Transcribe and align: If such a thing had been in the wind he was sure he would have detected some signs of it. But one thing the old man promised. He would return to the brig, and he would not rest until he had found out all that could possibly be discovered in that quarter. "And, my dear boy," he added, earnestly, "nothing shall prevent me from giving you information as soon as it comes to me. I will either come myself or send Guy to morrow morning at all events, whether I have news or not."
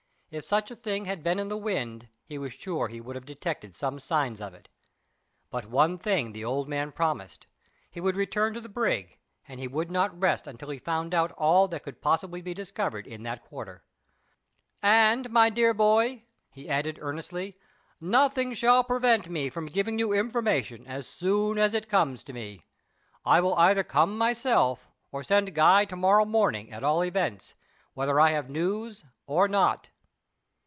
If 0.31 0.45
such 0.45 0.71
a 0.71 0.77
thing 0.77 1.03
had 1.03 1.23
been 1.23 1.39
in 1.39 1.49
the 1.49 1.57
wind 1.57 2.07
he 2.23 2.37
was 2.37 2.53
sure 2.53 2.87
he 2.87 3.01
would 3.01 3.17
have 3.17 3.25
detected 3.25 3.75
some 3.75 3.99
signs 3.99 4.39
of 4.39 4.53
it. 4.53 4.69
But 5.49 5.65
one 5.65 5.97
thing 5.97 6.31
the 6.31 6.45
old 6.45 6.69
man 6.69 6.93
promised. 6.93 7.47
He 7.89 7.99
would 7.99 8.15
return 8.15 8.53
to 8.53 8.61
the 8.61 8.69
brig, 8.69 9.17
and 9.45 9.59
he 9.59 9.67
would 9.67 9.91
not 9.91 10.17
rest 10.21 10.47
until 10.47 10.69
he 10.69 10.77
had 10.77 10.85
found 10.85 11.13
out 11.13 11.33
all 11.33 11.67
that 11.67 11.83
could 11.83 11.99
possibly 12.01 12.41
be 12.41 12.53
discovered 12.53 13.07
in 13.07 13.23
that 13.23 13.43
quarter. 13.43 13.83
"And, 14.81 15.29
my 15.31 15.49
dear 15.49 15.73
boy," 15.73 16.23
he 16.49 16.69
added, 16.69 16.97
earnestly, 17.01 17.57
"nothing 17.99 18.53
shall 18.53 18.85
prevent 18.85 19.27
me 19.27 19.49
from 19.49 19.65
giving 19.65 19.99
you 19.99 20.13
information 20.13 20.87
as 20.87 21.09
soon 21.09 21.57
as 21.57 21.73
it 21.73 21.89
comes 21.89 22.23
to 22.23 22.31
me. 22.31 22.63
I 23.25 23.41
will 23.41 23.55
either 23.55 23.83
come 23.83 24.17
myself 24.17 24.87
or 25.11 25.23
send 25.23 25.53
Guy 25.53 25.83
to 25.83 25.97
morrow 25.97 26.23
morning 26.23 26.71
at 26.71 26.83
all 26.85 27.03
events, 27.03 27.53
whether 27.95 28.17
I 28.17 28.29
have 28.29 28.49
news 28.49 29.03
or 29.27 29.49
not." 29.49 29.89